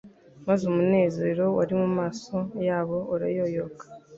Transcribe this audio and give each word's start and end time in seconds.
maze 0.47 0.63
umunezero 0.71 1.45
wari 1.57 1.73
mu 1.81 1.89
maso 1.99 2.35
yabo 2.67 2.97
urayoyoka. 3.13 3.83